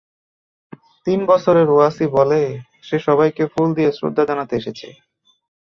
তিন 1.07 1.19
বছরের 1.25 1.67
ওয়াসি 1.71 2.05
বলে, 2.17 2.41
সে 2.83 2.97
সবাইকে 2.99 3.43
ফুল 3.53 3.67
দিয়ে 3.77 3.91
শ্রদ্ধা 3.91 4.23
জানাতে 4.29 4.53
এসেছে। 4.57 4.87